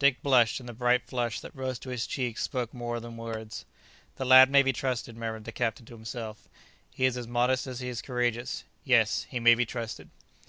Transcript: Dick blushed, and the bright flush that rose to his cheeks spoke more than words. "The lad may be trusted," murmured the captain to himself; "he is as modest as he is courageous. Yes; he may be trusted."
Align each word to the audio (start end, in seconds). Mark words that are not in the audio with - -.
Dick 0.00 0.20
blushed, 0.24 0.58
and 0.58 0.68
the 0.68 0.72
bright 0.72 1.06
flush 1.06 1.38
that 1.38 1.54
rose 1.54 1.78
to 1.78 1.90
his 1.90 2.04
cheeks 2.08 2.42
spoke 2.42 2.74
more 2.74 2.98
than 2.98 3.16
words. 3.16 3.64
"The 4.16 4.24
lad 4.24 4.50
may 4.50 4.64
be 4.64 4.72
trusted," 4.72 5.16
murmured 5.16 5.44
the 5.44 5.52
captain 5.52 5.86
to 5.86 5.94
himself; 5.94 6.48
"he 6.90 7.04
is 7.04 7.16
as 7.16 7.28
modest 7.28 7.68
as 7.68 7.78
he 7.78 7.88
is 7.88 8.02
courageous. 8.02 8.64
Yes; 8.82 9.28
he 9.30 9.38
may 9.38 9.54
be 9.54 9.64
trusted." 9.64 10.10